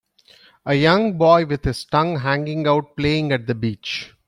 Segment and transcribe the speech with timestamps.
[0.65, 4.11] A young boy with his tongue hanging out playing at the beach.